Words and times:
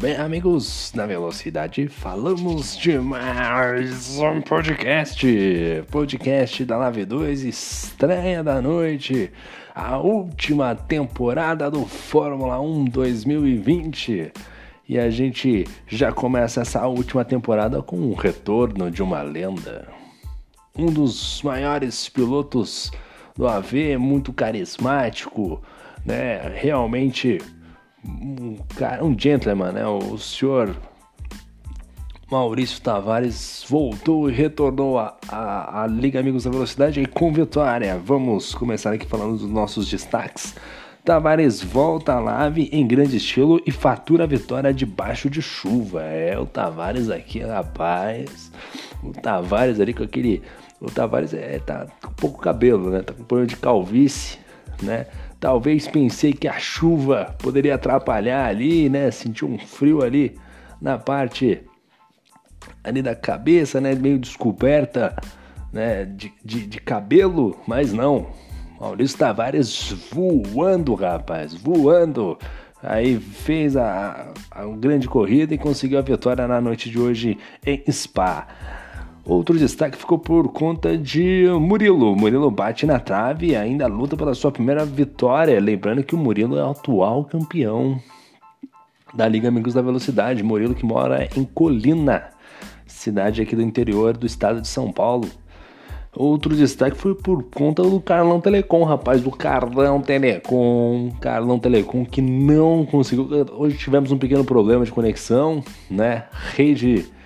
Bem, 0.00 0.14
amigos 0.14 0.92
da 0.94 1.06
Velocidade, 1.06 1.88
falamos 1.88 2.76
de 2.76 2.96
mais 3.00 4.16
um 4.20 4.40
podcast. 4.40 5.26
Podcast 5.90 6.64
da 6.64 6.76
Lave 6.76 7.04
2, 7.04 7.42
estreia 7.42 8.44
da 8.44 8.62
noite, 8.62 9.32
a 9.74 9.98
última 9.98 10.76
temporada 10.76 11.68
do 11.68 11.84
Fórmula 11.84 12.60
1 12.60 12.84
2020. 12.84 14.30
E 14.88 14.96
a 14.96 15.10
gente 15.10 15.66
já 15.88 16.12
começa 16.12 16.60
essa 16.60 16.86
última 16.86 17.24
temporada 17.24 17.82
com 17.82 17.96
o 17.96 18.14
retorno 18.14 18.92
de 18.92 19.02
uma 19.02 19.20
lenda. 19.22 19.88
Um 20.78 20.92
dos 20.92 21.42
maiores 21.42 22.08
pilotos 22.08 22.92
do 23.36 23.48
AV, 23.48 23.98
muito 23.98 24.32
carismático, 24.32 25.60
né? 26.06 26.52
Realmente 26.54 27.40
um 28.04 28.56
cara, 28.76 29.04
um 29.04 29.18
gentleman, 29.18 29.72
né? 29.72 29.86
O 29.86 30.18
senhor 30.18 30.76
Maurício 32.30 32.80
Tavares 32.82 33.64
voltou 33.68 34.28
e 34.28 34.32
retornou 34.32 34.98
à 34.98 35.86
Liga 35.90 36.20
Amigos 36.20 36.44
da 36.44 36.50
Velocidade 36.50 37.00
e 37.00 37.06
com 37.06 37.32
vitória. 37.32 37.98
Vamos 37.98 38.54
começar 38.54 38.92
aqui 38.92 39.06
falando 39.06 39.38
dos 39.38 39.50
nossos 39.50 39.88
destaques. 39.88 40.54
Tavares 41.02 41.62
volta 41.62 42.12
à 42.12 42.20
live 42.20 42.68
em 42.70 42.86
grande 42.86 43.16
estilo 43.16 43.58
e 43.66 43.72
fatura 43.72 44.24
a 44.24 44.26
vitória 44.26 44.74
debaixo 44.74 45.30
de 45.30 45.40
chuva. 45.40 46.02
É, 46.02 46.38
o 46.38 46.44
Tavares 46.44 47.08
aqui, 47.08 47.38
rapaz. 47.40 48.52
O 49.02 49.12
Tavares 49.12 49.80
ali 49.80 49.94
com 49.94 50.02
aquele. 50.02 50.42
O 50.78 50.90
Tavares 50.90 51.32
é, 51.32 51.58
tá 51.60 51.86
com 52.04 52.12
pouco 52.12 52.38
cabelo, 52.42 52.90
né? 52.90 53.00
Tá 53.00 53.14
com 53.14 53.24
problema 53.24 53.46
de 53.46 53.56
calvície, 53.56 54.38
né? 54.82 55.06
Talvez 55.40 55.86
pensei 55.86 56.32
que 56.32 56.48
a 56.48 56.58
chuva 56.58 57.36
poderia 57.38 57.76
atrapalhar 57.76 58.46
ali, 58.46 58.88
né? 58.88 59.10
Senti 59.10 59.44
um 59.44 59.58
frio 59.58 60.02
ali 60.02 60.36
na 60.80 60.98
parte 60.98 61.62
ali 62.82 63.02
da 63.02 63.14
cabeça, 63.14 63.80
né? 63.80 63.94
Meio 63.94 64.18
descoberta, 64.18 65.14
né? 65.72 66.04
De, 66.04 66.32
de, 66.44 66.66
de 66.66 66.80
cabelo, 66.80 67.56
mas 67.66 67.92
não. 67.92 68.26
Maurício 68.80 69.18
Tavares 69.18 69.92
voando, 70.12 70.94
rapaz, 70.94 71.54
voando. 71.54 72.38
Aí 72.82 73.18
fez 73.18 73.76
a, 73.76 74.32
a, 74.50 74.62
a 74.62 74.66
grande 74.76 75.08
corrida 75.08 75.52
e 75.52 75.58
conseguiu 75.58 75.98
a 75.98 76.02
vitória 76.02 76.46
na 76.46 76.60
noite 76.60 76.90
de 76.90 76.98
hoje 76.98 77.38
em 77.64 77.82
Spa. 77.90 78.46
Outro 79.28 79.58
destaque 79.58 79.98
ficou 79.98 80.18
por 80.18 80.48
conta 80.48 80.96
de 80.96 81.44
Murilo. 81.60 82.16
Murilo 82.16 82.50
bate 82.50 82.86
na 82.86 82.98
trave 82.98 83.48
e 83.48 83.56
ainda 83.56 83.86
luta 83.86 84.16
pela 84.16 84.32
sua 84.32 84.50
primeira 84.50 84.86
vitória. 84.86 85.60
Lembrando 85.60 86.02
que 86.02 86.14
o 86.14 86.18
Murilo 86.18 86.56
é 86.56 86.64
o 86.64 86.70
atual 86.70 87.26
campeão 87.26 88.00
da 89.12 89.28
Liga 89.28 89.48
Amigos 89.48 89.74
da 89.74 89.82
Velocidade. 89.82 90.42
Murilo 90.42 90.74
que 90.74 90.86
mora 90.86 91.28
em 91.36 91.44
Colina, 91.44 92.30
cidade 92.86 93.42
aqui 93.42 93.54
do 93.54 93.60
interior 93.60 94.16
do 94.16 94.24
estado 94.24 94.62
de 94.62 94.68
São 94.68 94.90
Paulo. 94.90 95.28
Outro 96.16 96.56
destaque 96.56 96.96
foi 96.96 97.14
por 97.14 97.42
conta 97.50 97.82
do 97.82 98.00
Carlão 98.00 98.40
Telecom, 98.40 98.82
rapaz, 98.82 99.20
do 99.20 99.30
Carlão 99.30 100.00
Telecom. 100.00 101.12
Carlão 101.20 101.58
Telecom 101.58 102.02
que 102.02 102.22
não 102.22 102.86
conseguiu. 102.86 103.28
Hoje 103.58 103.76
tivemos 103.76 104.10
um 104.10 104.16
pequeno 104.16 104.42
problema 104.42 104.86
de 104.86 104.90
conexão, 104.90 105.62
né? 105.90 106.24
Rede 106.56 107.17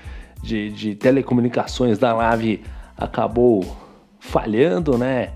de, 0.42 0.70
de 0.70 0.94
telecomunicações 0.94 1.98
da 1.98 2.12
Lave 2.12 2.62
acabou 2.96 3.64
falhando, 4.18 4.98
né? 4.98 5.30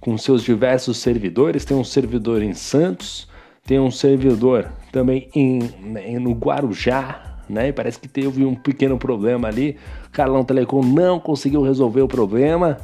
Com 0.00 0.16
seus 0.18 0.42
diversos 0.42 0.98
servidores. 0.98 1.64
Tem 1.64 1.76
um 1.76 1.84
servidor 1.84 2.42
em 2.42 2.54
Santos, 2.54 3.28
tem 3.64 3.78
um 3.78 3.90
servidor 3.90 4.70
também 4.92 5.28
em, 5.34 5.60
em 6.04 6.18
no 6.18 6.32
Guarujá, 6.32 7.38
né? 7.48 7.68
E 7.68 7.72
parece 7.72 7.98
que 7.98 8.08
teve 8.08 8.44
um 8.44 8.54
pequeno 8.54 8.98
problema 8.98 9.48
ali. 9.48 9.76
Carlão 10.12 10.44
Telecom 10.44 10.82
não 10.82 11.18
conseguiu 11.18 11.62
resolver 11.62 12.02
o 12.02 12.08
problema 12.08 12.78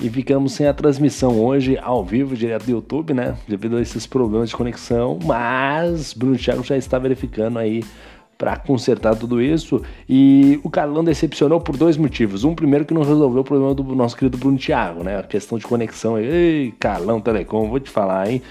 e 0.00 0.10
ficamos 0.10 0.52
sem 0.52 0.66
a 0.66 0.74
transmissão 0.74 1.40
hoje 1.40 1.78
ao 1.80 2.04
vivo, 2.04 2.36
direto 2.36 2.64
do 2.64 2.70
YouTube, 2.72 3.14
né? 3.14 3.36
Devido 3.46 3.76
a 3.76 3.82
esses 3.82 4.06
problemas 4.06 4.48
de 4.50 4.56
conexão. 4.56 5.18
Mas 5.24 6.12
Bruno 6.12 6.36
Thiago 6.36 6.64
já 6.64 6.76
está 6.76 6.98
verificando 6.98 7.58
aí 7.58 7.82
para 8.36 8.56
consertar 8.56 9.16
tudo 9.16 9.40
isso. 9.40 9.82
E 10.08 10.60
o 10.62 10.70
Carlão 10.70 11.04
decepcionou 11.04 11.60
por 11.60 11.76
dois 11.76 11.96
motivos. 11.96 12.44
Um, 12.44 12.54
primeiro, 12.54 12.84
que 12.84 12.94
não 12.94 13.02
resolveu 13.02 13.42
o 13.42 13.44
problema 13.44 13.74
do 13.74 13.82
nosso 13.94 14.16
querido 14.16 14.38
Bruno 14.38 14.58
Thiago, 14.58 15.02
né? 15.02 15.18
A 15.18 15.22
questão 15.22 15.58
de 15.58 15.66
conexão. 15.66 16.18
Ei, 16.18 16.72
Carlão 16.78 17.20
Telecom, 17.20 17.68
vou 17.68 17.80
te 17.80 17.90
falar, 17.90 18.30
hein? 18.30 18.42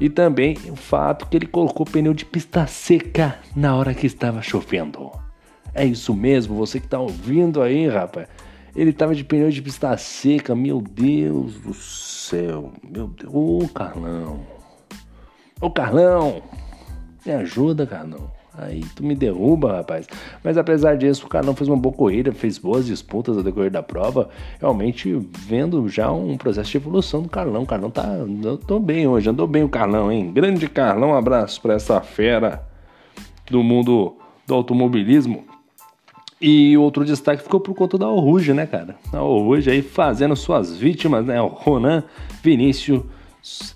E 0.00 0.08
também 0.08 0.56
o 0.68 0.76
fato 0.76 1.26
que 1.26 1.36
ele 1.36 1.46
colocou 1.46 1.86
pneu 1.86 2.12
de 2.12 2.24
pista 2.24 2.66
seca 2.66 3.38
na 3.54 3.76
hora 3.76 3.94
que 3.94 4.06
estava 4.06 4.42
chovendo. 4.42 5.10
É 5.72 5.84
isso 5.84 6.14
mesmo, 6.14 6.56
você 6.56 6.80
que 6.80 6.88
tá 6.88 6.98
ouvindo 6.98 7.62
aí, 7.62 7.88
rapaz. 7.88 8.28
Ele 8.74 8.92
tava 8.92 9.14
de 9.14 9.22
pneu 9.22 9.50
de 9.50 9.62
pista 9.62 9.96
seca, 9.96 10.54
meu 10.54 10.80
Deus 10.80 11.60
do 11.60 11.72
céu. 11.72 12.72
Meu 12.82 13.06
Deus. 13.06 13.32
Ô, 13.32 13.68
Carlão. 13.72 14.40
Ô, 15.60 15.70
Carlão. 15.70 16.42
Me 17.24 17.32
ajuda, 17.32 17.86
Carlão. 17.86 18.30
Aí 18.56 18.84
tu 18.94 19.04
me 19.04 19.14
derruba, 19.14 19.78
rapaz. 19.78 20.06
Mas 20.42 20.56
apesar 20.56 20.96
disso, 20.96 21.26
o 21.26 21.28
cara 21.28 21.44
não 21.44 21.56
fez 21.56 21.68
uma 21.68 21.76
boa 21.76 21.94
corrida, 21.94 22.32
fez 22.32 22.56
boas 22.56 22.86
disputas 22.86 23.36
ao 23.36 23.42
decorrer 23.42 23.70
da 23.70 23.82
prova. 23.82 24.28
Realmente 24.60 25.12
vendo 25.32 25.88
já 25.88 26.10
um 26.12 26.36
processo 26.36 26.70
de 26.70 26.76
evolução 26.76 27.22
do 27.22 27.28
Carlão. 27.28 27.62
O 27.62 27.66
Carlão 27.66 27.90
tá. 27.90 28.06
Andou 28.06 28.78
bem 28.78 29.08
hoje, 29.08 29.28
andou 29.28 29.46
bem 29.46 29.64
o 29.64 29.68
Carlão, 29.68 30.10
hein? 30.10 30.30
Grande 30.32 30.68
Carlão, 30.68 31.10
um 31.10 31.16
abraço 31.16 31.60
pra 31.60 31.74
essa 31.74 32.00
fera 32.00 32.64
do 33.50 33.62
mundo 33.62 34.16
do 34.46 34.54
automobilismo. 34.54 35.44
E 36.40 36.76
outro 36.76 37.04
destaque 37.04 37.42
ficou 37.42 37.58
por 37.58 37.74
conta 37.74 37.96
da 37.96 38.08
Oruge, 38.08 38.52
né, 38.52 38.66
cara? 38.66 38.96
A 39.12 39.22
Oruge 39.22 39.70
aí 39.70 39.82
fazendo 39.82 40.36
suas 40.36 40.76
vítimas, 40.76 41.24
né? 41.24 41.40
O 41.40 41.46
Ronan, 41.46 42.04
Vinícius 42.42 43.02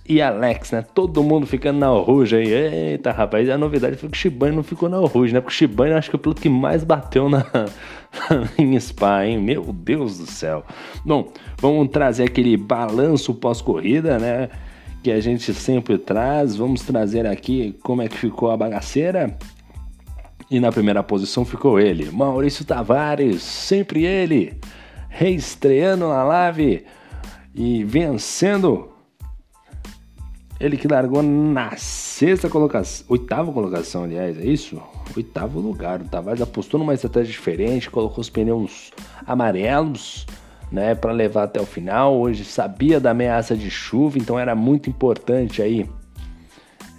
e 0.08 0.22
Alex, 0.22 0.70
né? 0.72 0.82
Todo 0.94 1.22
mundo 1.22 1.46
ficando 1.46 1.78
na 1.78 1.88
Rouge 1.88 2.36
aí. 2.36 2.50
Eita, 2.92 3.12
rapaz, 3.12 3.48
a 3.50 3.58
novidade 3.58 3.96
foi 3.96 4.08
que 4.08 4.16
o 4.16 4.18
Shibane 4.18 4.56
não 4.56 4.62
ficou 4.62 4.88
na 4.88 4.96
Rouge, 4.96 5.34
né? 5.34 5.40
Porque 5.40 5.54
o 5.54 5.56
Shibane 5.56 5.92
acho 5.92 6.08
que 6.08 6.16
é 6.16 6.18
o 6.18 6.20
piloto 6.20 6.40
que 6.40 6.48
mais 6.48 6.84
bateu 6.84 7.28
na 7.28 7.44
em 8.56 8.80
Spa, 8.80 9.26
hein? 9.26 9.38
Meu 9.38 9.64
Deus 9.70 10.18
do 10.18 10.26
céu. 10.26 10.64
Bom, 11.04 11.30
vamos 11.58 11.88
trazer 11.88 12.24
aquele 12.24 12.56
balanço 12.56 13.34
pós-corrida, 13.34 14.18
né? 14.18 14.48
Que 15.02 15.10
a 15.10 15.20
gente 15.20 15.52
sempre 15.52 15.98
traz. 15.98 16.56
Vamos 16.56 16.80
trazer 16.80 17.26
aqui 17.26 17.76
como 17.82 18.00
é 18.00 18.08
que 18.08 18.16
ficou 18.16 18.50
a 18.50 18.56
bagaceira. 18.56 19.36
E 20.50 20.58
na 20.60 20.72
primeira 20.72 21.02
posição 21.02 21.44
ficou 21.44 21.78
ele, 21.78 22.10
Maurício 22.10 22.64
Tavares, 22.64 23.42
sempre 23.42 24.06
ele, 24.06 24.58
reestreando 25.10 26.08
na 26.08 26.24
live 26.24 26.86
e 27.54 27.84
vencendo 27.84 28.88
ele 30.60 30.76
que 30.76 30.88
largou 30.88 31.22
na 31.22 31.76
sexta 31.76 32.48
colocação, 32.48 33.06
oitava 33.08 33.52
colocação, 33.52 34.04
aliás, 34.04 34.38
é 34.38 34.44
isso? 34.44 34.80
Oitavo 35.16 35.60
lugar. 35.60 36.00
O 36.00 36.04
Tavares 36.04 36.42
apostou 36.42 36.78
numa 36.78 36.94
estratégia 36.94 37.30
diferente, 37.32 37.88
colocou 37.88 38.20
os 38.20 38.28
pneus 38.28 38.90
amarelos, 39.26 40.26
né, 40.70 40.94
para 40.94 41.12
levar 41.12 41.44
até 41.44 41.60
o 41.60 41.66
final. 41.66 42.18
Hoje 42.18 42.44
sabia 42.44 42.98
da 42.98 43.12
ameaça 43.12 43.56
de 43.56 43.70
chuva, 43.70 44.18
então 44.18 44.38
era 44.38 44.54
muito 44.54 44.90
importante 44.90 45.62
aí 45.62 45.88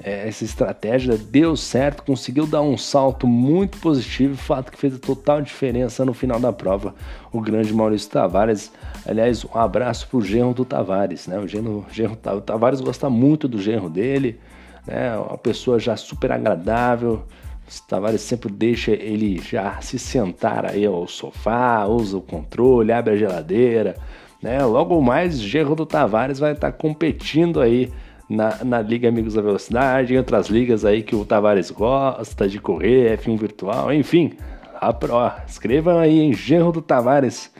essa 0.01 0.45
estratégia 0.45 1.17
deu 1.17 1.57
certo, 1.57 2.03
conseguiu 2.03 2.47
dar 2.47 2.61
um 2.61 2.77
salto 2.77 3.27
muito 3.27 3.79
positivo, 3.79 4.37
fato 4.37 4.71
que 4.71 4.77
fez 4.77 4.95
a 4.95 4.99
total 4.99 5.41
diferença 5.41 6.05
no 6.05 6.13
final 6.13 6.39
da 6.39 6.53
prova. 6.53 6.95
O 7.31 7.41
grande 7.41 7.73
Maurício 7.73 8.09
Tavares, 8.09 8.71
aliás, 9.05 9.43
um 9.43 9.57
abraço 9.57 10.07
pro 10.07 10.21
genro 10.21 10.53
do 10.53 10.63
Tavares, 10.63 11.27
né? 11.27 11.37
O 11.37 11.47
genro, 11.47 11.85
genro 11.91 12.13
o 12.13 12.41
Tavares 12.41 12.79
gosta 12.79 13.09
muito 13.09 13.47
do 13.47 13.61
genro 13.61 13.89
dele, 13.89 14.39
né? 14.87 15.17
Uma 15.17 15.37
pessoa 15.37 15.77
já 15.77 15.97
super 15.97 16.31
agradável. 16.31 17.23
O 17.67 17.87
Tavares 17.87 18.21
sempre 18.21 18.51
deixa 18.51 18.91
ele 18.91 19.39
já 19.39 19.81
se 19.81 19.99
sentar 19.99 20.65
aí 20.65 20.85
ao 20.85 21.07
sofá, 21.07 21.85
usa 21.85 22.17
o 22.17 22.21
controle, 22.21 22.93
abre 22.93 23.13
a 23.13 23.17
geladeira, 23.17 23.97
né? 24.41 24.63
Logo 24.63 24.99
mais, 25.01 25.39
genro 25.39 25.75
do 25.75 25.85
Tavares 25.85 26.39
vai 26.39 26.53
estar 26.53 26.71
competindo 26.71 27.59
aí 27.59 27.91
na, 28.29 28.63
na 28.63 28.81
Liga 28.81 29.09
Amigos 29.09 29.33
da 29.33 29.41
Velocidade, 29.41 30.13
em 30.13 30.17
outras 30.17 30.47
ligas 30.47 30.85
aí 30.85 31.01
que 31.01 31.15
o 31.15 31.25
Tavares 31.25 31.71
gosta 31.71 32.47
de 32.47 32.59
correr, 32.59 33.17
F1 33.17 33.37
virtual, 33.37 33.91
enfim. 33.91 34.33
Ó, 34.81 35.31
escrevam 35.47 35.97
aí 35.97 36.19
em 36.19 36.31
Genro 36.31 36.71
do 36.71 36.81
Tavares. 36.81 37.51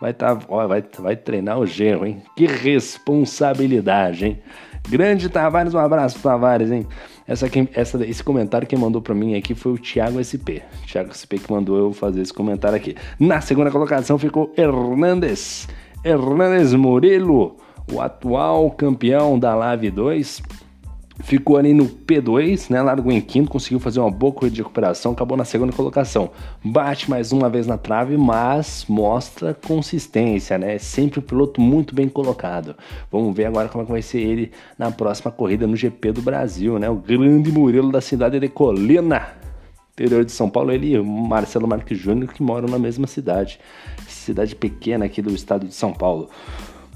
Vai, 0.00 0.12
tá, 0.12 0.38
ó, 0.48 0.66
vai, 0.66 0.84
vai 0.98 1.16
treinar 1.16 1.58
o 1.58 1.66
Genro, 1.66 2.06
hein? 2.06 2.22
Que 2.36 2.46
responsabilidade, 2.46 4.26
hein? 4.26 4.42
Grande 4.88 5.28
Tavares, 5.28 5.74
um 5.74 5.78
abraço, 5.78 6.20
Tavares, 6.20 6.70
hein? 6.70 6.86
Essa, 7.26 7.46
essa, 7.74 8.06
esse 8.06 8.22
comentário 8.22 8.66
que 8.66 8.76
mandou 8.76 9.02
para 9.02 9.14
mim 9.14 9.34
aqui 9.34 9.54
foi 9.54 9.72
o 9.72 9.78
Thiago 9.78 10.22
SP. 10.22 10.62
Thiago 10.86 11.12
SP 11.12 11.36
que 11.36 11.52
mandou 11.52 11.76
eu 11.76 11.92
fazer 11.92 12.22
esse 12.22 12.32
comentário 12.32 12.76
aqui. 12.76 12.94
Na 13.18 13.40
segunda 13.40 13.70
colocação 13.70 14.18
ficou 14.18 14.52
Hernandes. 14.56 15.68
Hernandes 16.04 16.72
Murilo 16.72 17.56
o 17.92 18.00
atual 18.00 18.70
campeão 18.70 19.38
da 19.38 19.54
Live 19.54 19.90
2, 19.90 20.42
ficou 21.20 21.56
ali 21.56 21.74
no 21.74 21.86
P2, 21.86 22.70
né? 22.70 22.80
Largou 22.80 23.10
em 23.10 23.20
quinto, 23.20 23.50
conseguiu 23.50 23.80
fazer 23.80 24.00
uma 24.00 24.10
boa 24.10 24.32
corrida 24.32 24.56
de 24.56 24.62
recuperação, 24.62 25.12
acabou 25.12 25.36
na 25.36 25.44
segunda 25.44 25.72
colocação. 25.72 26.30
Bate 26.64 27.10
mais 27.10 27.32
uma 27.32 27.48
vez 27.48 27.66
na 27.66 27.76
trave, 27.76 28.16
mas 28.16 28.84
mostra 28.88 29.54
consistência, 29.54 30.58
né? 30.58 30.78
Sempre 30.78 31.20
um 31.20 31.22
piloto 31.22 31.60
muito 31.60 31.94
bem 31.94 32.08
colocado. 32.08 32.76
Vamos 33.10 33.34
ver 33.34 33.46
agora 33.46 33.68
como 33.68 33.82
é 33.82 33.86
que 33.86 33.92
vai 33.92 34.02
ser 34.02 34.18
ele 34.18 34.52
na 34.78 34.90
próxima 34.90 35.30
corrida 35.30 35.66
no 35.66 35.76
GP 35.76 36.12
do 36.12 36.22
Brasil, 36.22 36.78
né? 36.78 36.88
O 36.88 36.96
grande 36.96 37.50
Murilo 37.50 37.90
da 37.90 38.00
cidade 38.00 38.38
de 38.38 38.48
Colina. 38.48 39.28
Interior 39.92 40.24
de 40.24 40.30
São 40.30 40.48
Paulo, 40.48 40.70
ele 40.70 40.94
e 40.94 41.02
Marcelo 41.02 41.66
Marques 41.66 41.98
Júnior 41.98 42.32
que 42.32 42.40
moram 42.40 42.68
na 42.68 42.78
mesma 42.78 43.08
cidade, 43.08 43.58
cidade 44.06 44.54
pequena 44.54 45.06
aqui 45.06 45.20
do 45.20 45.34
estado 45.34 45.66
de 45.66 45.74
São 45.74 45.92
Paulo. 45.92 46.30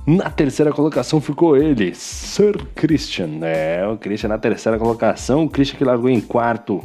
Na 0.04 0.28
terceira 0.28 0.72
colocação 0.72 1.20
ficou 1.20 1.56
ele, 1.56 1.94
Sir 1.94 2.56
Christian. 2.75 3.38
É, 3.43 3.87
o 3.87 3.96
Christian 3.96 4.31
na 4.31 4.38
terceira 4.38 4.76
colocação. 4.76 5.44
O 5.44 5.49
Christian 5.49 5.78
que 5.78 5.84
largou 5.84 6.10
em 6.10 6.20
quarto 6.20 6.82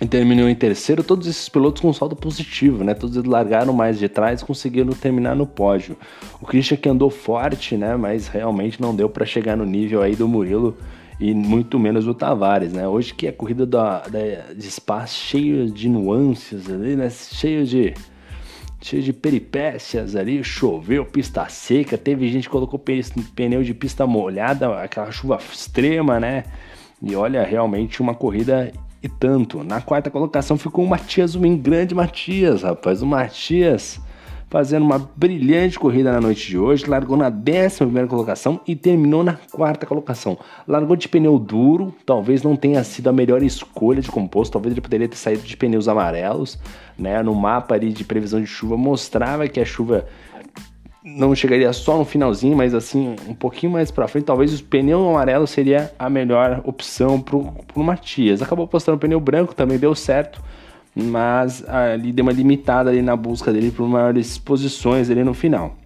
e 0.00 0.06
terminou 0.06 0.48
em 0.48 0.54
terceiro. 0.54 1.04
Todos 1.04 1.28
esses 1.28 1.48
pilotos 1.48 1.80
com 1.80 1.92
saldo 1.92 2.16
positivo, 2.16 2.82
né? 2.82 2.94
Todos 2.94 3.16
eles 3.16 3.28
largaram 3.28 3.72
mais 3.72 3.96
de 3.96 4.08
trás 4.08 4.42
conseguiram 4.42 4.92
terminar 4.92 5.36
no 5.36 5.46
pódio. 5.46 5.96
O 6.40 6.46
Christian 6.46 6.76
que 6.76 6.88
andou 6.88 7.10
forte, 7.10 7.76
né? 7.76 7.94
Mas 7.96 8.26
realmente 8.26 8.82
não 8.82 8.92
deu 8.92 9.08
para 9.08 9.24
chegar 9.24 9.56
no 9.56 9.64
nível 9.64 10.02
aí 10.02 10.16
do 10.16 10.26
Murilo 10.26 10.76
e 11.20 11.32
muito 11.32 11.78
menos 11.78 12.04
do 12.04 12.12
Tavares, 12.12 12.72
né? 12.72 12.88
Hoje 12.88 13.14
que 13.14 13.28
a 13.28 13.32
corrida 13.32 13.64
da, 13.64 14.00
da, 14.00 14.52
de 14.52 14.66
espaço 14.66 15.14
cheia 15.14 15.66
de 15.66 15.88
nuances 15.88 16.68
ali, 16.68 16.96
né? 16.96 17.08
Cheio 17.08 17.64
de 17.64 17.94
cheio 18.88 19.02
de 19.02 19.12
peripécias 19.12 20.14
ali, 20.14 20.42
choveu, 20.44 21.04
pista 21.04 21.48
seca, 21.48 21.98
teve 21.98 22.28
gente 22.28 22.44
que 22.44 22.50
colocou 22.50 22.78
pneu 22.78 23.62
de 23.62 23.74
pista 23.74 24.06
molhada, 24.06 24.80
aquela 24.80 25.10
chuva 25.10 25.38
extrema, 25.52 26.20
né? 26.20 26.44
E 27.02 27.14
olha, 27.16 27.42
realmente 27.44 28.00
uma 28.00 28.14
corrida 28.14 28.72
e 29.02 29.08
tanto. 29.08 29.62
Na 29.64 29.80
quarta 29.80 30.10
colocação 30.10 30.56
ficou 30.56 30.84
o 30.84 30.88
Matias 30.88 31.34
um 31.34 31.56
grande 31.56 31.94
Matias, 31.94 32.62
rapaz. 32.62 33.02
O 33.02 33.06
Matias 33.06 34.00
fazendo 34.48 34.84
uma 34.84 34.98
brilhante 35.16 35.78
corrida 35.78 36.12
na 36.12 36.20
noite 36.20 36.48
de 36.48 36.58
hoje, 36.58 36.86
largou 36.86 37.16
na 37.16 37.28
11 37.28 38.06
colocação 38.08 38.60
e 38.66 38.76
terminou 38.76 39.24
na 39.24 39.34
quarta 39.50 39.86
colocação. 39.86 40.38
Largou 40.66 40.96
de 40.96 41.08
pneu 41.08 41.38
duro, 41.38 41.94
talvez 42.04 42.42
não 42.42 42.54
tenha 42.54 42.82
sido 42.84 43.08
a 43.08 43.12
melhor 43.12 43.42
escolha 43.42 44.00
de 44.00 44.10
composto, 44.10 44.52
talvez 44.52 44.72
ele 44.72 44.80
poderia 44.80 45.08
ter 45.08 45.16
saído 45.16 45.42
de 45.42 45.56
pneus 45.56 45.88
amarelos, 45.88 46.58
né? 46.96 47.22
No 47.22 47.34
mapa 47.34 47.74
ali 47.74 47.92
de 47.92 48.04
previsão 48.04 48.40
de 48.40 48.46
chuva 48.46 48.76
mostrava 48.76 49.48
que 49.48 49.60
a 49.60 49.64
chuva 49.64 50.06
não 51.04 51.34
chegaria 51.34 51.72
só 51.72 51.96
no 51.96 52.04
finalzinho, 52.04 52.56
mas 52.56 52.74
assim, 52.74 53.14
um 53.28 53.34
pouquinho 53.34 53.72
mais 53.72 53.90
para 53.90 54.08
frente, 54.08 54.24
talvez 54.24 54.58
o 54.58 54.64
pneu 54.64 55.08
amarelo 55.08 55.46
seria 55.46 55.92
a 55.98 56.10
melhor 56.10 56.62
opção 56.64 57.20
pro, 57.20 57.52
pro 57.66 57.82
Matias. 57.82 58.42
Acabou 58.42 58.66
postando 58.66 58.96
o 58.96 59.00
pneu 59.00 59.20
branco, 59.20 59.54
também 59.54 59.78
deu 59.78 59.94
certo 59.94 60.40
mas 60.96 61.62
ali 61.68 62.10
deu 62.10 62.24
uma 62.24 62.32
limitada 62.32 62.88
ali 62.88 63.02
na 63.02 63.14
busca 63.14 63.52
dele 63.52 63.70
por 63.70 63.86
maiores 63.86 64.38
posições 64.38 65.10
ali 65.10 65.22
no 65.22 65.34
final. 65.34 65.76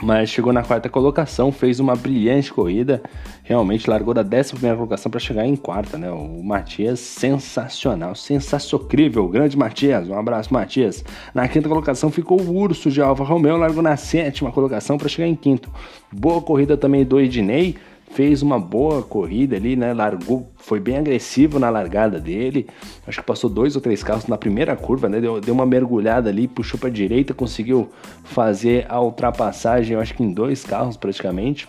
Mas 0.00 0.30
chegou 0.30 0.52
na 0.52 0.62
quarta 0.62 0.88
colocação, 0.88 1.50
fez 1.50 1.80
uma 1.80 1.96
brilhante 1.96 2.52
corrida, 2.52 3.02
realmente 3.42 3.90
largou 3.90 4.14
da 4.14 4.22
décima 4.22 4.54
primeira 4.58 4.76
colocação 4.76 5.10
para 5.10 5.18
chegar 5.18 5.44
em 5.44 5.56
quarta, 5.56 5.98
né? 5.98 6.08
O 6.08 6.40
Matias 6.40 7.00
sensacional, 7.00 8.14
sensacional, 8.14 8.88
grande 9.28 9.58
Matias, 9.58 10.08
um 10.08 10.16
abraço 10.16 10.54
Matias. 10.54 11.04
Na 11.34 11.48
quinta 11.48 11.68
colocação 11.68 12.12
ficou 12.12 12.40
o 12.40 12.56
Urso 12.56 12.92
de 12.92 13.02
Alfa 13.02 13.24
Romeo, 13.24 13.56
largou 13.56 13.82
na 13.82 13.96
sétima 13.96 14.52
colocação 14.52 14.96
para 14.96 15.08
chegar 15.08 15.26
em 15.26 15.34
quinto. 15.34 15.68
Boa 16.12 16.40
corrida 16.40 16.76
também 16.76 17.04
do 17.04 17.18
Ednei, 17.20 17.74
fez 18.10 18.42
uma 18.42 18.58
boa 18.58 19.02
corrida 19.02 19.56
ali, 19.56 19.76
né? 19.76 19.92
Largou, 19.92 20.50
foi 20.56 20.80
bem 20.80 20.96
agressivo 20.96 21.58
na 21.58 21.70
largada 21.70 22.18
dele. 22.18 22.66
Acho 23.06 23.20
que 23.20 23.26
passou 23.26 23.48
dois 23.48 23.76
ou 23.76 23.82
três 23.82 24.02
carros 24.02 24.26
na 24.26 24.36
primeira 24.36 24.74
curva, 24.76 25.08
né? 25.08 25.20
Deu, 25.20 25.40
deu 25.40 25.54
uma 25.54 25.66
mergulhada 25.66 26.28
ali, 26.30 26.48
puxou 26.48 26.78
para 26.78 26.90
direita, 26.90 27.32
conseguiu 27.34 27.90
fazer 28.24 28.86
a 28.88 29.00
ultrapassagem, 29.00 29.94
eu 29.94 30.00
acho 30.00 30.14
que 30.14 30.22
em 30.22 30.32
dois 30.32 30.64
carros 30.64 30.96
praticamente 30.96 31.68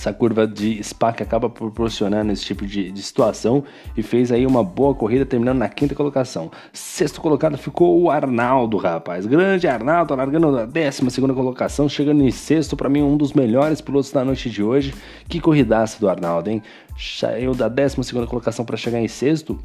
essa 0.00 0.14
curva 0.14 0.46
de 0.46 0.82
Spa 0.82 1.12
que 1.12 1.22
acaba 1.22 1.50
proporcionando 1.50 2.32
esse 2.32 2.42
tipo 2.42 2.66
de, 2.66 2.90
de, 2.90 3.02
situação 3.02 3.62
e 3.94 4.02
fez 4.02 4.32
aí 4.32 4.46
uma 4.46 4.64
boa 4.64 4.94
corrida 4.94 5.26
terminando 5.26 5.58
na 5.58 5.68
quinta 5.68 5.94
colocação. 5.94 6.50
Sexto 6.72 7.20
colocado 7.20 7.58
ficou 7.58 8.00
o 8.00 8.10
Arnaldo, 8.10 8.78
rapaz. 8.78 9.26
Grande 9.26 9.68
Arnaldo, 9.68 10.14
largando 10.14 10.50
na 10.50 10.64
décima 10.64 11.10
segunda 11.10 11.34
colocação, 11.34 11.86
chegando 11.86 12.22
em 12.22 12.30
sexto, 12.30 12.78
para 12.78 12.88
mim 12.88 13.02
um 13.02 13.14
dos 13.14 13.34
melhores 13.34 13.82
pilotos 13.82 14.10
da 14.10 14.24
noite 14.24 14.48
de 14.48 14.62
hoje. 14.62 14.94
Que 15.28 15.38
corridaça 15.38 16.00
do 16.00 16.08
Arnaldo, 16.08 16.48
hein? 16.48 16.62
Saiu 16.98 17.54
da 17.54 17.68
décima 17.68 18.02
segunda 18.02 18.26
colocação 18.26 18.64
para 18.64 18.78
chegar 18.78 19.00
em 19.00 19.08
sexto. 19.08 19.60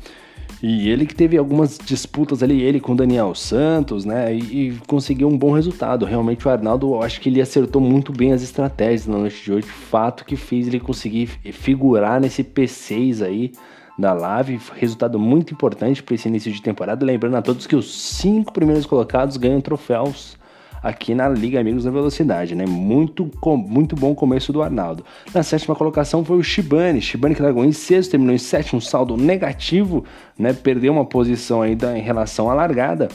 E 0.62 0.90
ele 0.90 1.06
que 1.06 1.14
teve 1.14 1.38
algumas 1.38 1.78
disputas 1.78 2.42
ali, 2.42 2.62
ele 2.62 2.80
com 2.80 2.96
Daniel 2.96 3.36
Santos, 3.36 4.06
né? 4.06 4.34
E, 4.34 4.40
e, 4.40 4.78
conseguiu 4.88 5.28
um 5.28 5.38
bom 5.38 5.52
resultado. 5.52 6.06
Realmente 6.06 6.48
o 6.48 6.52
Arnaldo, 6.52 6.94
eu 6.94 7.02
acho 7.02 7.22
que 7.22 7.30
ele 7.30 7.42
acertou 7.42 7.82
muito 7.82 8.12
bem 8.12 8.32
as 8.32 8.42
estratégias 8.42 9.06
na 9.06 9.18
noite 9.18 9.44
de 9.44 9.52
hoje. 9.52 9.68
Fato 9.68 10.26
que 10.26 10.36
fez 10.36 10.68
ele 10.68 10.80
conseguir 10.80 11.28
figurar 11.52 12.20
nesse 12.20 12.44
P6 12.44 13.24
aí 13.24 13.52
da 14.00 14.14
Lave. 14.14 14.60
Resultado 14.76 15.20
muito 15.20 15.54
importante 15.54 16.02
para 16.02 16.16
esse 16.16 16.28
início 16.28 16.52
de 16.52 16.62
temporada. 16.62 17.06
Lembrando 17.06 17.36
a 17.36 17.42
todos 17.42 17.68
que 17.68 17.76
os 17.76 17.94
cinco 17.94 18.54
primeiros 18.54 18.86
colocados 18.86 19.38
ganham 19.38 19.62
troféus 19.62 20.38
aqui 20.86 21.16
na 21.16 21.28
Liga 21.28 21.60
Amigos 21.60 21.84
da 21.84 21.90
Velocidade, 21.90 22.54
né? 22.54 22.64
Muito, 22.68 23.28
muito 23.68 23.96
bom 23.96 24.14
começo 24.14 24.54
do 24.54 24.62
Arnaldo. 24.62 25.04
Na 25.34 25.42
sétima 25.42 25.76
colocação 25.76 26.24
foi 26.24 26.38
o 26.38 26.44
Shibane, 26.44 27.02
Shibane 27.02 27.34
que 27.34 27.42
largou 27.42 27.66
em 27.66 27.72
sexto, 27.72 28.12
terminou 28.12 28.36
em 28.36 28.38
sétimo, 28.38 28.80
saldo 28.80 29.18
negativo, 29.18 30.06
né? 30.38 30.54
Perdeu 30.54 30.94
uma 30.94 31.04
posição 31.04 31.64
ainda 31.64 31.98
em 31.98 32.02
relação 32.02 32.52
à 32.52 32.54
largada. 32.54 33.08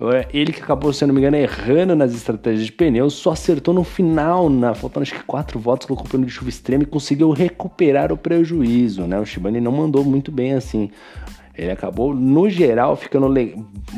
É, 0.00 0.26
ele 0.32 0.52
que 0.52 0.62
acabou, 0.62 0.90
se 0.90 1.04
não 1.04 1.12
me 1.12 1.20
engano, 1.20 1.36
errando 1.36 1.94
nas 1.94 2.14
estratégias 2.14 2.64
de 2.64 2.72
pneus, 2.72 3.12
só 3.12 3.32
acertou 3.32 3.74
no 3.74 3.84
final, 3.84 4.48
na, 4.48 4.72
faltando 4.72 5.02
acho 5.02 5.14
que 5.14 5.24
quatro 5.24 5.58
voltas, 5.58 5.86
colocou 5.86 6.06
o 6.06 6.08
pneu 6.08 6.24
de 6.24 6.32
chuva 6.32 6.48
extrema 6.48 6.84
e 6.84 6.86
conseguiu 6.86 7.30
recuperar 7.30 8.10
o 8.10 8.16
prejuízo, 8.16 9.02
né? 9.02 9.20
O 9.20 9.26
Shibane 9.26 9.60
não 9.60 9.72
mandou 9.72 10.02
muito 10.02 10.32
bem 10.32 10.54
assim. 10.54 10.90
Ele 11.58 11.72
acabou, 11.72 12.14
no 12.14 12.48
geral, 12.48 12.94
ficando 12.94 13.34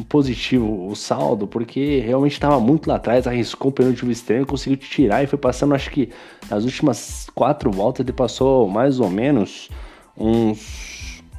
positivo 0.09 0.89
o 0.89 0.97
saldo, 0.97 1.47
porque 1.47 2.01
realmente 2.01 2.33
estava 2.33 2.59
muito 2.59 2.89
lá 2.89 2.97
atrás, 2.97 3.27
arriscou 3.27 3.71
o 3.71 3.97
chuva 3.97 4.11
extremo, 4.11 4.47
conseguiu 4.47 4.79
tirar 4.79 5.23
e 5.23 5.27
foi 5.27 5.39
passando, 5.39 5.75
acho 5.75 5.91
que 5.91 6.09
nas 6.49 6.65
últimas 6.65 7.29
quatro 7.35 7.71
voltas 7.71 8.07
ele 8.07 8.15
passou 8.15 8.67
mais 8.67 8.99
ou 8.99 9.11
menos 9.11 9.69
uns 10.17 10.90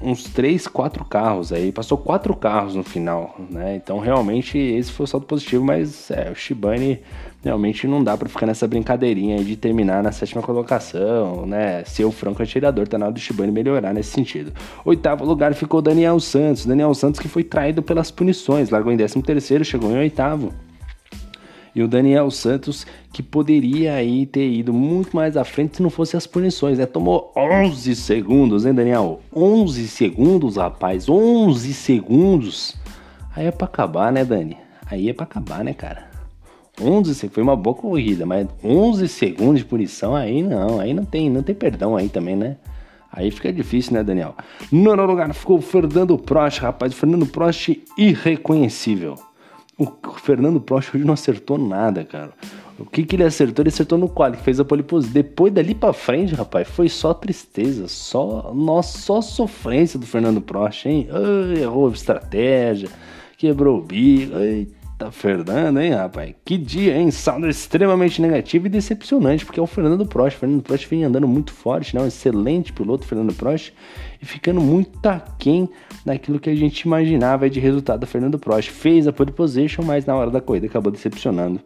uns 0.03 0.23
três, 0.23 0.67
quatro 0.67 1.05
carros 1.05 1.51
aí, 1.51 1.71
passou 1.71 1.97
quatro 1.97 2.35
carros 2.35 2.75
no 2.75 2.83
final, 2.83 3.35
né? 3.49 3.75
Então 3.75 3.99
realmente 3.99 4.57
esse 4.57 4.91
foi 4.91 5.03
o 5.03 5.07
saldo 5.07 5.25
positivo, 5.25 5.63
mas 5.63 6.09
é, 6.11 6.29
o 6.31 6.35
Shibane 6.35 6.99
realmente 7.43 7.87
não 7.87 8.03
dá 8.03 8.15
para 8.15 8.29
ficar 8.29 8.45
nessa 8.45 8.67
brincadeirinha 8.67 9.37
aí 9.37 9.43
de 9.43 9.55
terminar 9.55 10.03
na 10.03 10.11
sétima 10.11 10.41
colocação, 10.41 11.45
né? 11.45 11.83
Ser 11.85 12.05
o 12.05 12.11
franco 12.11 12.41
atirador, 12.41 12.87
tá 12.87 12.97
na 12.97 13.05
hora 13.05 13.13
do 13.13 13.19
Shibane 13.19 13.51
melhorar 13.51 13.93
nesse 13.93 14.11
sentido. 14.11 14.51
Oitavo 14.85 15.25
lugar 15.25 15.53
ficou 15.53 15.81
Daniel 15.81 16.19
Santos, 16.19 16.65
Daniel 16.65 16.93
Santos 16.93 17.19
que 17.19 17.27
foi 17.27 17.43
traído 17.43 17.81
pelas 17.81 18.11
punições, 18.11 18.69
largou 18.69 18.91
em 18.91 18.97
décimo 18.97 19.23
terceiro, 19.23 19.63
chegou 19.63 19.91
em 19.91 19.97
oitavo 19.97 20.53
e 21.73 21.81
o 21.81 21.87
Daniel 21.87 22.29
Santos, 22.29 22.85
que 23.11 23.23
poderia 23.23 23.93
aí 23.93 24.25
ter 24.25 24.49
ido 24.49 24.73
muito 24.73 25.15
mais 25.15 25.37
à 25.37 25.43
frente 25.43 25.77
se 25.77 25.83
não 25.83 25.89
fosse 25.89 26.17
as 26.17 26.27
punições, 26.27 26.77
né? 26.77 26.85
Tomou 26.85 27.31
11 27.35 27.95
segundos, 27.95 28.65
hein, 28.65 28.73
Daniel? 28.73 29.21
11 29.33 29.87
segundos, 29.87 30.57
rapaz, 30.57 31.07
11 31.07 31.73
segundos. 31.73 32.75
Aí 33.35 33.45
é 33.45 33.51
pra 33.51 33.65
acabar, 33.65 34.11
né, 34.11 34.25
Dani? 34.25 34.57
Aí 34.85 35.09
é 35.09 35.13
pra 35.13 35.23
acabar, 35.23 35.63
né, 35.63 35.73
cara? 35.73 36.09
11 36.79 37.15
segundos, 37.15 37.35
foi 37.35 37.43
uma 37.43 37.55
boa 37.55 37.75
corrida, 37.75 38.25
mas 38.25 38.47
11 38.63 39.07
segundos 39.07 39.59
de 39.59 39.65
punição 39.65 40.15
aí 40.15 40.41
não, 40.41 40.79
aí 40.79 40.93
não 40.93 41.05
tem, 41.05 41.29
não 41.29 41.43
tem 41.43 41.55
perdão 41.55 41.95
aí 41.95 42.09
também, 42.09 42.35
né? 42.35 42.57
Aí 43.11 43.29
fica 43.29 43.51
difícil, 43.51 43.93
né, 43.93 44.03
Daniel? 44.03 44.35
No 44.71 44.93
lugar 44.93 45.33
ficou 45.33 45.57
o 45.57 45.61
Fernando 45.61 46.17
Prost, 46.17 46.59
rapaz, 46.59 46.93
Fernando 46.93 47.25
Prost 47.25 47.77
irreconhecível. 47.97 49.15
O 49.81 50.11
Fernando 50.19 50.61
Prost 50.61 50.93
hoje 50.93 51.03
não 51.03 51.15
acertou 51.15 51.57
nada, 51.57 52.03
cara. 52.03 52.31
O 52.77 52.85
que, 52.85 53.03
que 53.03 53.15
ele 53.15 53.23
acertou? 53.23 53.63
Ele 53.63 53.69
acertou 53.69 53.97
no 53.97 54.07
quali, 54.07 54.37
que 54.37 54.43
fez 54.43 54.59
a 54.59 54.65
pole 54.65 54.83
position. 54.83 55.13
Depois 55.13 55.51
dali 55.51 55.73
pra 55.73 55.91
frente, 55.91 56.35
rapaz, 56.35 56.67
foi 56.67 56.87
só 56.87 57.13
tristeza, 57.13 57.87
só, 57.87 58.51
nossa, 58.53 58.97
só 58.99 59.21
sofrência 59.21 59.97
do 59.97 60.05
Fernando 60.05 60.39
Prost, 60.39 60.85
hein? 60.85 61.07
Ai, 61.11 61.63
errou 61.63 61.89
estratégia, 61.91 62.89
quebrou 63.37 63.79
o 63.79 63.81
bico. 63.81 64.37
Eita, 64.37 64.80
Fernando, 65.09 65.79
hein, 65.79 65.93
rapaz? 65.93 66.35
Que 66.43 66.57
dia, 66.57 66.97
hein? 66.97 67.09
Saldo 67.09 67.47
extremamente 67.47 68.21
negativo 68.21 68.67
e 68.67 68.69
decepcionante, 68.69 69.45
porque 69.45 69.59
é 69.59 69.63
o 69.63 69.67
Fernando 69.67 70.05
Prost. 70.05 70.35
O 70.35 70.39
Fernando 70.41 70.61
Prost 70.61 70.87
vem 70.87 71.05
andando 71.05 71.27
muito 71.27 71.53
forte, 71.53 71.95
né? 71.95 72.01
Um 72.01 72.07
excelente 72.07 72.73
piloto, 72.73 73.05
Fernando 73.05 73.33
Prost, 73.33 73.73
e 74.21 74.25
ficando 74.25 74.59
muito 74.59 75.03
aquém 75.07 75.69
daquilo 76.05 76.39
que 76.39 76.49
a 76.49 76.55
gente 76.55 76.81
imaginava 76.81 77.49
de 77.49 77.59
resultado 77.59 78.01
do 78.01 78.05
Fernando 78.05 78.37
Prost. 78.37 78.69
Fez 78.69 79.07
a 79.07 79.13
pole 79.13 79.31
position, 79.31 79.83
mas 79.83 80.05
na 80.05 80.15
hora 80.15 80.29
da 80.29 80.41
corrida 80.41 80.67
acabou 80.67 80.91
decepcionando. 80.91 81.59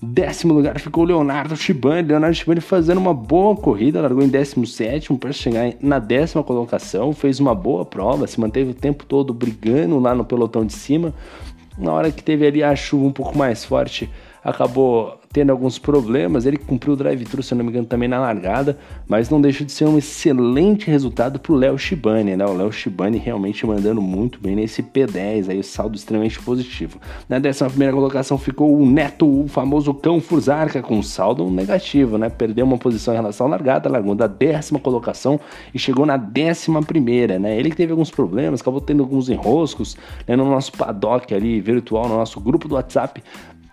Décimo 0.00 0.54
lugar 0.54 0.78
ficou 0.78 1.02
o 1.02 1.06
Leonardo 1.06 1.56
Shibani. 1.56 2.06
Leonardo 2.06 2.36
Shibani 2.36 2.60
fazendo 2.60 2.98
uma 2.98 3.12
boa 3.12 3.56
corrida, 3.56 4.00
largou 4.00 4.22
em 4.22 4.28
17 4.28 5.12
para 5.14 5.32
chegar 5.32 5.72
na 5.80 5.98
décima 5.98 6.44
colocação, 6.44 7.12
fez 7.12 7.40
uma 7.40 7.52
boa 7.52 7.84
prova, 7.84 8.26
se 8.28 8.38
manteve 8.38 8.70
o 8.70 8.74
tempo 8.74 9.04
todo 9.04 9.34
brigando 9.34 9.98
lá 9.98 10.14
no 10.14 10.24
pelotão 10.24 10.64
de 10.64 10.72
cima. 10.72 11.12
Na 11.78 11.92
hora 11.92 12.10
que 12.10 12.22
teve 12.22 12.46
ali 12.46 12.62
a 12.62 12.74
chuva 12.74 13.06
um 13.06 13.12
pouco 13.12 13.38
mais 13.38 13.64
forte, 13.64 14.10
acabou 14.48 15.18
tendo 15.32 15.50
alguns 15.50 15.78
problemas. 15.78 16.46
Ele 16.46 16.56
cumpriu 16.56 16.94
o 16.94 16.96
drive-thru, 16.96 17.42
se 17.42 17.54
não 17.54 17.64
me 17.64 17.70
engano, 17.70 17.86
também 17.86 18.08
na 18.08 18.18
largada, 18.18 18.78
mas 19.06 19.30
não 19.30 19.40
deixa 19.40 19.64
de 19.64 19.72
ser 19.72 19.84
um 19.84 19.98
excelente 19.98 20.90
resultado 20.90 21.38
para 21.38 21.52
o 21.52 21.56
Léo 21.56 21.78
Shibani, 21.78 22.36
né? 22.36 22.44
O 22.46 22.54
Léo 22.54 22.72
Shibani 22.72 23.18
realmente 23.18 23.66
mandando 23.66 24.00
muito 24.00 24.40
bem 24.40 24.56
nesse 24.56 24.82
P10, 24.82 25.50
aí 25.50 25.58
o 25.58 25.64
saldo 25.64 25.96
extremamente 25.96 26.40
positivo. 26.40 26.98
Na 27.28 27.38
décima 27.38 27.68
primeira 27.68 27.92
colocação 27.92 28.38
ficou 28.38 28.76
o 28.76 28.86
Neto, 28.86 29.44
o 29.44 29.48
famoso 29.48 29.92
cão 29.94 30.20
Fusarca, 30.20 30.82
com 30.82 31.02
saldo 31.02 31.48
negativo, 31.50 32.18
né? 32.18 32.28
Perdeu 32.28 32.64
uma 32.64 32.78
posição 32.78 33.14
em 33.14 33.16
relação 33.16 33.46
à 33.46 33.50
largada, 33.50 33.88
largou 33.88 34.14
da 34.14 34.26
décima 34.26 34.80
colocação 34.80 35.38
e 35.74 35.78
chegou 35.78 36.06
na 36.06 36.16
décima 36.16 36.82
primeira, 36.82 37.38
né? 37.38 37.58
Ele 37.58 37.70
teve 37.70 37.92
alguns 37.92 38.10
problemas, 38.10 38.60
acabou 38.60 38.80
tendo 38.80 39.02
alguns 39.02 39.28
enroscos 39.28 39.96
né? 40.26 40.34
no 40.36 40.48
nosso 40.48 40.72
paddock 40.72 41.34
ali 41.34 41.60
virtual, 41.60 42.08
no 42.08 42.16
nosso 42.16 42.40
grupo 42.40 42.66
do 42.66 42.74
WhatsApp, 42.74 43.22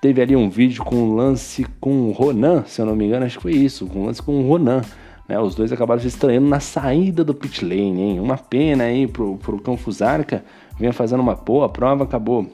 Teve 0.05 0.21
ali 0.21 0.35
um 0.35 0.51
vídeo 0.51 0.83
com 0.83 0.97
um 0.97 1.15
lance 1.15 1.65
com 1.81 2.09
o 2.09 2.11
Ronan, 2.11 2.63
se 2.67 2.79
eu 2.79 2.85
não 2.85 2.95
me 2.95 3.05
engano, 3.05 3.25
acho 3.25 3.37
que 3.37 3.41
foi 3.41 3.53
isso, 3.53 3.89
um 3.91 4.05
lance 4.05 4.21
com 4.21 4.39
o 4.39 4.47
Ronan. 4.47 4.83
Né, 5.27 5.39
os 5.39 5.55
dois 5.55 5.73
acabaram 5.73 5.99
se 5.99 6.05
estranhando 6.05 6.47
na 6.47 6.59
saída 6.59 7.23
do 7.23 7.33
pit 7.33 7.65
lane, 7.65 8.03
hein? 8.03 8.19
Uma 8.19 8.37
pena 8.37 8.83
aí 8.83 9.07
pro, 9.07 9.35
pro 9.37 9.59
Confusarca, 9.59 10.45
vinha 10.77 10.93
fazendo 10.93 11.21
uma 11.21 11.33
boa 11.33 11.67
prova, 11.69 12.03
acabou 12.03 12.45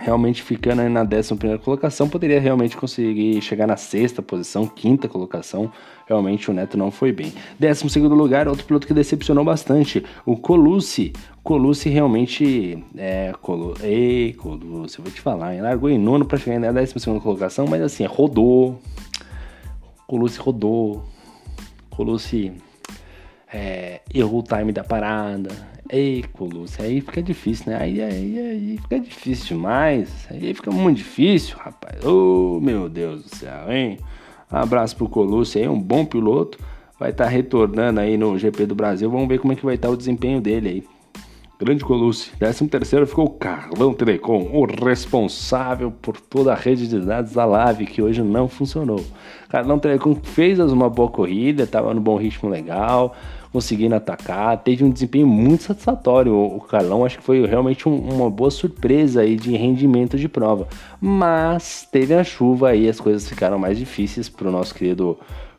realmente 0.00 0.42
ficando 0.42 0.80
aí 0.80 0.88
na 0.88 1.02
11 1.02 1.58
colocação, 1.62 2.08
poderia 2.08 2.40
realmente 2.40 2.76
conseguir 2.76 3.40
chegar 3.42 3.66
na 3.66 3.76
sexta 3.76 4.22
posição, 4.22 4.66
quinta 4.66 5.06
colocação. 5.08 5.70
Realmente 6.06 6.50
o 6.50 6.54
Neto 6.54 6.76
não 6.76 6.90
foi 6.90 7.12
bem. 7.12 7.32
12 7.58 8.00
lugar, 8.00 8.48
outro 8.48 8.64
piloto 8.64 8.86
que 8.86 8.94
decepcionou 8.94 9.44
bastante, 9.44 10.04
o 10.24 10.36
Colucci. 10.36 11.12
Colucci 11.42 11.88
realmente. 11.88 12.82
É, 12.96 13.32
Colu... 13.40 13.74
Ei, 13.82 14.32
Colucci, 14.32 14.98
eu 14.98 15.04
vou 15.04 15.12
te 15.12 15.20
falar, 15.20 15.54
hein? 15.54 15.60
largou 15.60 15.90
em 15.90 15.98
nono 15.98 16.24
para 16.24 16.38
chegar 16.38 16.58
na 16.58 16.72
12 16.72 16.94
colocação, 17.20 17.66
mas 17.68 17.82
assim, 17.82 18.04
rodou. 18.06 18.80
Colucci 20.06 20.40
rodou. 20.40 21.04
Colucci 21.90 22.52
é, 23.52 24.00
errou 24.12 24.40
o 24.40 24.42
time 24.42 24.72
da 24.72 24.82
parada 24.82 25.50
Ei, 25.92 26.24
Colucci, 26.34 26.80
aí 26.80 27.00
fica 27.00 27.20
difícil, 27.20 27.72
né? 27.72 27.78
Aí, 27.80 28.00
aí, 28.00 28.38
aí 28.38 28.78
fica 28.80 29.00
difícil 29.00 29.56
demais. 29.56 30.24
Aí 30.30 30.54
fica 30.54 30.70
muito 30.70 30.98
difícil, 30.98 31.56
rapaz. 31.58 32.04
Oh, 32.04 32.60
meu 32.62 32.88
Deus 32.88 33.24
do 33.24 33.36
céu, 33.36 33.72
hein? 33.72 33.98
Um 34.52 34.56
abraço 34.56 34.96
pro 34.96 35.08
Colucci 35.08 35.58
aí, 35.58 35.68
um 35.68 35.80
bom 35.80 36.04
piloto. 36.04 36.58
Vai 36.96 37.10
estar 37.10 37.24
tá 37.24 37.30
retornando 37.30 37.98
aí 37.98 38.16
no 38.16 38.38
GP 38.38 38.66
do 38.66 38.74
Brasil. 38.74 39.10
Vamos 39.10 39.26
ver 39.26 39.40
como 39.40 39.52
é 39.52 39.56
que 39.56 39.64
vai 39.64 39.74
estar 39.74 39.88
tá 39.88 39.94
o 39.94 39.96
desempenho 39.96 40.40
dele 40.40 40.68
aí. 40.68 40.84
Grande 41.58 41.84
Colucci. 41.84 42.30
13 42.38 42.68
terceiro 42.68 43.06
ficou 43.06 43.26
o 43.26 43.30
Carlão 43.30 43.92
Telecom, 43.92 44.48
o 44.52 44.64
responsável 44.64 45.90
por 45.90 46.20
toda 46.20 46.52
a 46.52 46.54
rede 46.54 46.86
de 46.86 47.00
dados 47.00 47.32
da 47.32 47.44
Live, 47.44 47.86
que 47.86 48.00
hoje 48.00 48.22
não 48.22 48.48
funcionou. 48.48 49.04
Carlão 49.48 49.78
Telecom 49.78 50.14
fez 50.14 50.60
uma 50.60 50.88
boa 50.88 51.10
corrida, 51.10 51.64
estava 51.64 51.92
no 51.92 52.00
bom 52.00 52.16
ritmo 52.16 52.48
legal 52.48 53.16
conseguindo 53.52 53.94
atacar, 53.94 54.56
teve 54.58 54.84
um 54.84 54.90
desempenho 54.90 55.26
muito 55.26 55.64
satisfatório. 55.64 56.34
O 56.34 56.60
Carlão 56.60 57.04
acho 57.04 57.18
que 57.18 57.24
foi 57.24 57.44
realmente 57.46 57.88
um, 57.88 57.96
uma 57.96 58.30
boa 58.30 58.50
surpresa 58.50 59.22
aí 59.22 59.36
de 59.36 59.56
rendimento 59.56 60.16
de 60.16 60.28
prova. 60.28 60.68
Mas 61.00 61.86
teve 61.90 62.14
a 62.14 62.22
chuva 62.22 62.70
aí, 62.70 62.88
as 62.88 63.00
coisas 63.00 63.28
ficaram 63.28 63.58
mais 63.58 63.78
difíceis 63.78 64.28
para 64.28 64.48
o 64.48 64.52
nosso 64.52 64.74
querido, 64.74 65.18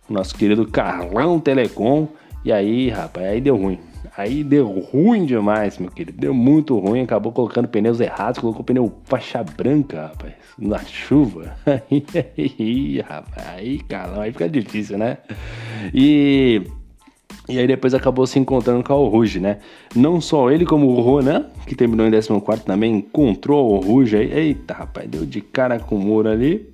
nosso 0.10 0.36
querido 0.36 0.65
Carlão 0.67 1.39
Telecom. 1.39 2.07
E 2.43 2.51
aí, 2.51 2.89
rapaz, 2.89 3.27
aí 3.27 3.41
deu 3.41 3.55
ruim. 3.55 3.79
Aí 4.17 4.43
deu 4.43 4.67
ruim 4.67 5.25
demais, 5.25 5.77
meu 5.77 5.91
querido. 5.91 6.17
Deu 6.17 6.33
muito 6.33 6.77
ruim. 6.77 7.01
Acabou 7.01 7.31
colocando 7.31 7.67
pneus 7.67 8.00
errados. 8.00 8.39
Colocou 8.39 8.63
pneu 8.63 8.91
faixa 9.05 9.43
branca, 9.43 10.07
rapaz. 10.07 10.33
Na 10.57 10.79
chuva. 10.79 11.55
Aí, 11.65 13.00
rapaz. 13.00 13.48
Aí, 13.48 13.79
calão. 13.79 14.21
Aí 14.21 14.31
fica 14.31 14.50
difícil, 14.50 14.98
né? 14.98 15.19
E 15.93 16.62
e 17.51 17.60
aí 17.60 17.67
depois 17.67 17.93
acabou 17.93 18.25
se 18.25 18.39
encontrando 18.39 18.84
com 18.84 18.93
o 18.93 19.08
Ruge, 19.08 19.39
né? 19.39 19.58
Não 19.96 20.22
só 20.22 20.50
ele, 20.50 20.65
como 20.65 20.88
o 20.88 21.01
Ronan, 21.01 21.46
que 21.67 21.75
terminou 21.75 22.08
em 22.08 22.12
14 22.12 22.63
também, 22.63 22.98
encontrou 22.98 23.74
o 23.74 23.77
Ruge 23.77 24.17
aí. 24.17 24.31
Eita, 24.31 24.74
rapaz, 24.74 25.10
deu 25.10 25.25
de 25.25 25.41
cara 25.41 25.79
com 25.79 25.96
o 25.96 26.00
muro 26.00 26.29
ali. 26.29 26.72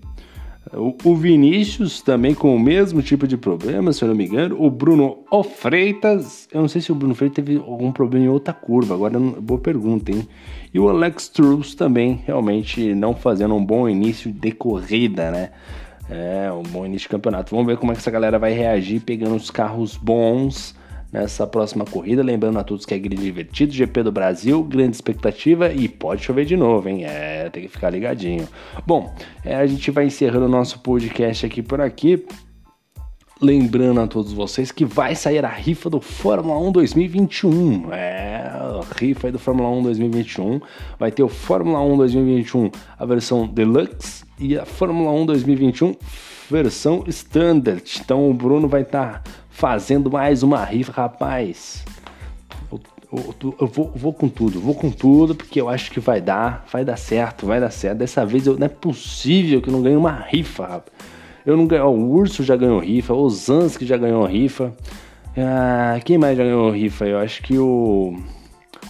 O 0.74 1.16
Vinícius 1.16 2.02
também 2.02 2.34
com 2.34 2.54
o 2.54 2.60
mesmo 2.60 3.02
tipo 3.02 3.26
de 3.26 3.38
problema, 3.38 3.94
se 3.94 4.04
eu 4.04 4.10
não 4.10 4.16
me 4.16 4.26
engano. 4.26 4.62
O 4.62 4.70
Bruno 4.70 5.20
Freitas, 5.56 6.48
eu 6.52 6.62
não 6.62 6.68
sei 6.68 6.82
se 6.82 6.92
o 6.92 6.96
Bruno 6.96 7.16
Freitas 7.16 7.36
teve 7.44 7.58
algum 7.58 7.92
problema 7.92 8.26
em 8.26 8.30
outra 8.30 8.54
curva, 8.54 8.94
agora 8.94 9.18
boa 9.18 9.60
pergunta, 9.60 10.12
hein? 10.12 10.28
E 10.74 10.80
o 10.80 10.90
Alex 10.90 11.30
Truss 11.30 11.74
também, 11.74 12.22
realmente 12.26 12.94
não 12.94 13.16
fazendo 13.16 13.56
um 13.56 13.64
bom 13.64 13.88
início 13.88 14.30
de 14.30 14.52
corrida, 14.52 15.32
né? 15.32 15.52
É, 16.10 16.52
um 16.52 16.64
bom 16.64 16.86
início 16.86 17.06
de 17.06 17.10
campeonato. 17.10 17.52
Vamos 17.52 17.68
ver 17.68 17.78
como 17.78 17.92
é 17.92 17.96
que 17.96 18.02
essa 18.02 18.12
galera 18.12 18.40
vai 18.40 18.54
reagir 18.54 19.02
pegando 19.02 19.36
os 19.36 19.52
carros 19.52 19.98
bons 19.98 20.76
nessa 21.12 21.46
próxima 21.46 21.86
corrida. 21.86 22.24
Lembrando 22.24 22.60
a 22.60 22.64
todos 22.64 22.86
que 22.86 22.94
é 22.94 23.00
grid 23.00 23.22
divertido, 23.22 23.74
GP 23.74 24.04
do 24.04 24.12
Brasil, 24.12 24.64
grande 24.64 24.96
expectativa 24.96 25.72
e 25.72 25.88
pode 25.88 26.24
chover 26.24 26.46
de 26.46 26.56
novo, 26.56 26.88
hein? 26.88 27.06
É, 27.06 27.50
tem 27.50 27.64
que 27.64 27.70
ficar 27.70 27.90
ligadinho. 27.90 28.48
Bom, 28.86 29.14
é, 29.44 29.56
a 29.56 29.66
gente 29.66 29.92
vai 29.92 30.06
encerrando 30.06 30.46
o 30.46 30.50
nosso 30.50 30.80
podcast 30.80 31.46
aqui 31.46 31.62
por 31.62 31.82
aqui. 31.82 32.26
Lembrando 33.40 34.00
a 34.00 34.08
todos 34.08 34.34
vocês 34.34 34.72
que 34.72 34.84
vai 34.84 35.14
sair 35.14 35.46
a 35.46 35.50
rifa 35.50 35.92
do 35.92 36.02
Fórmula 36.02 36.60
1 36.60 36.72
2021. 36.72 37.94
É, 37.94 38.50
a 38.52 38.82
rifa 38.96 39.32
do 39.32 39.38
Fórmula 39.38 39.70
1 39.70 39.84
2021. 39.84 40.60
Vai 40.98 41.12
ter 41.12 41.22
o 41.22 41.30
Fórmula 41.30 41.80
1 41.80 41.98
2021, 41.98 42.72
a 42.98 43.06
versão 43.06 43.46
Deluxe, 43.48 44.26
e 44.40 44.58
a 44.58 44.66
Fórmula 44.66 45.12
1 45.12 45.28
2021, 45.28 45.96
versão 46.50 47.04
Standard. 47.06 47.84
Então 48.04 48.28
o 48.28 48.34
Bruno 48.34 48.68
vai 48.68 48.82
estar 48.82 49.22
tá 49.22 49.32
fazendo 49.52 50.10
mais 50.10 50.42
uma 50.42 50.66
rifa, 50.66 50.92
rapaz. 50.92 51.86
Eu, 52.72 52.82
eu, 53.14 53.56
eu 53.62 53.68
vou, 53.68 53.92
vou, 53.96 54.14
com 54.14 54.30
tudo, 54.30 54.60
vou 54.60 54.74
com 54.74 54.90
tudo, 54.90 55.36
porque 55.36 55.62
eu 55.62 55.70
acho 55.70 55.92
que 55.92 56.00
vai 56.00 56.20
dar, 56.20 56.66
vai 56.72 56.84
dar 56.84 56.98
certo, 56.98 57.46
vai 57.46 57.60
dar 57.60 57.70
certo. 57.70 58.00
Dessa 58.00 58.26
vez 58.26 58.48
eu, 58.48 58.58
não 58.58 58.66
é 58.66 58.70
possível 58.70 59.62
que 59.62 59.70
eu 59.70 59.74
não 59.74 59.84
ganhe 59.84 59.96
uma 59.96 60.12
rifa, 60.12 60.66
rapaz. 60.66 61.17
Eu 61.48 61.56
não 61.56 61.66
ganhei. 61.66 61.86
O 61.86 62.10
Urso 62.10 62.44
já 62.44 62.58
ganhou 62.58 62.78
rifa, 62.78 63.14
o 63.14 63.30
Zansky 63.30 63.86
já 63.86 63.96
ganhou 63.96 64.26
rifa. 64.26 64.74
Ah, 65.38 65.98
quem 66.04 66.18
mais 66.18 66.38
já 66.38 66.44
ganhou 66.44 66.70
rifa? 66.70 67.06
Eu 67.06 67.20
acho 67.20 67.42
que 67.42 67.58
o. 67.58 68.20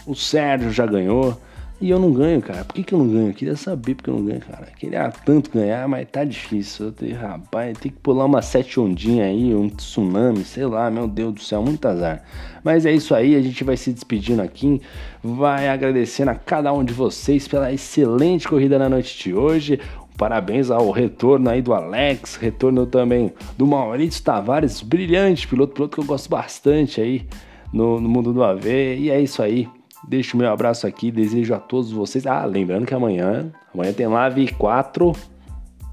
O 0.07 0.15
Sérgio 0.15 0.71
já 0.71 0.87
ganhou. 0.87 1.39
E 1.79 1.91
eu 1.91 1.99
não 1.99 2.11
ganho, 2.11 2.41
cara. 2.41 2.65
Por 2.65 2.73
que, 2.73 2.83
que 2.83 2.93
eu 2.93 2.97
não 2.97 3.07
ganho? 3.07 3.27
Eu 3.27 3.33
queria 3.35 3.55
saber 3.55 3.93
porque 3.93 4.09
eu 4.09 4.15
não 4.15 4.25
ganho, 4.25 4.39
cara. 4.39 4.65
Queria 4.75 5.11
tanto 5.11 5.51
ganhar, 5.51 5.87
mas 5.87 6.07
tá 6.11 6.23
difícil. 6.23 6.87
Eu 6.87 6.91
tenho, 6.91 7.15
rapaz, 7.15 7.77
tem 7.77 7.91
que 7.91 7.99
pular 7.99 8.25
uma 8.25 8.41
sete 8.41 8.79
ondinha 8.79 9.25
aí, 9.25 9.53
um 9.53 9.69
tsunami, 9.69 10.43
sei 10.43 10.65
lá, 10.65 10.89
meu 10.89 11.07
Deus 11.07 11.35
do 11.35 11.41
céu, 11.41 11.61
muito 11.61 11.87
azar. 11.87 12.23
Mas 12.63 12.87
é 12.87 12.91
isso 12.91 13.13
aí, 13.13 13.35
a 13.35 13.41
gente 13.41 13.63
vai 13.63 13.77
se 13.77 13.93
despedindo 13.93 14.41
aqui. 14.41 14.81
Vai 15.23 15.69
agradecendo 15.69 16.31
a 16.31 16.35
cada 16.35 16.73
um 16.73 16.83
de 16.83 16.93
vocês 16.93 17.47
pela 17.47 17.71
excelente 17.71 18.47
corrida 18.47 18.79
na 18.79 18.89
noite 18.89 19.15
de 19.23 19.35
hoje. 19.35 19.79
Parabéns 20.17 20.71
ao 20.71 20.89
retorno 20.89 21.47
aí 21.47 21.61
do 21.61 21.73
Alex, 21.73 22.35
retorno 22.35 22.87
também 22.87 23.31
do 23.55 23.67
Maurício 23.67 24.23
Tavares, 24.23 24.81
brilhante 24.81 25.47
piloto, 25.47 25.73
piloto 25.73 25.95
que 25.95 26.01
eu 26.01 26.05
gosto 26.05 26.27
bastante 26.27 26.99
aí 26.99 27.27
no, 27.71 28.01
no 28.01 28.09
mundo 28.09 28.33
do 28.33 28.43
AV. 28.43 28.65
E 28.65 29.11
é 29.11 29.21
isso 29.21 29.43
aí. 29.43 29.69
Deixo 30.07 30.35
o 30.35 30.39
meu 30.39 30.51
abraço 30.51 30.87
aqui, 30.87 31.11
desejo 31.11 31.53
a 31.53 31.59
todos 31.59 31.91
vocês. 31.91 32.25
Ah, 32.25 32.45
lembrando 32.45 32.85
que 32.85 32.93
amanhã, 32.95 33.51
amanhã 33.71 33.93
tem 33.93 34.07
live 34.07 34.53
4 34.53 35.13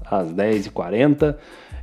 às 0.09 0.33
10h40. 0.33 1.35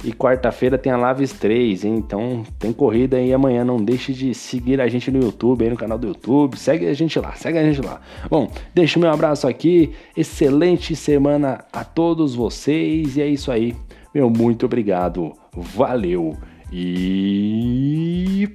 E 0.05 0.13
quarta-feira 0.13 0.77
tem 0.77 0.91
a 0.91 0.97
Laves 0.97 1.33
3, 1.33 1.85
hein? 1.85 1.95
Então 1.95 2.43
tem 2.59 2.73
corrida 2.73 3.19
aí 3.19 3.33
amanhã. 3.33 3.65
Não 3.65 3.77
deixe 3.77 4.13
de 4.13 4.35
seguir 4.35 4.81
a 4.81 4.89
gente 4.89 5.11
no 5.13 5.23
YouTube, 5.23 5.63
aí 5.63 5.71
no 5.71 5.77
canal 5.77 5.97
do 5.97 6.09
YouTube. 6.09 6.59
Segue 6.59 6.87
a 6.87 6.95
gente 6.95 7.19
lá, 7.21 7.33
segue 7.35 7.59
a 7.59 7.63
gente 7.63 7.81
lá. 7.81 8.01
Bom, 8.29 8.51
deixo 8.75 8.99
meu 8.99 9.11
abraço 9.11 9.47
aqui. 9.47 9.93
Excelente 10.17 10.97
semana 10.97 11.65
a 11.73 11.85
todos 11.85 12.35
vocês. 12.35 13.17
E 13.17 13.23
é 13.23 13.27
isso 13.29 13.53
aí. 13.53 13.77
Meu 14.13 14.29
muito 14.29 14.67
obrigado. 14.67 15.33
Valeu. 15.55 16.37
E. 16.73 18.49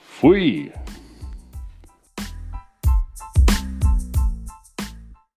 Fui! 0.00 0.72